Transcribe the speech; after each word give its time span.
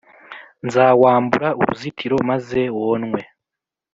nzawambura 0.65 1.47
uruzitiro, 1.61 2.15
maze 2.29 2.59
wonwe; 2.79 3.19